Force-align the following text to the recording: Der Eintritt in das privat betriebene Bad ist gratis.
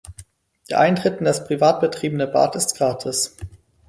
Der 0.71 0.79
Eintritt 0.79 1.19
in 1.19 1.25
das 1.25 1.43
privat 1.45 1.79
betriebene 1.79 2.25
Bad 2.25 2.55
ist 2.55 2.75
gratis. 2.75 3.37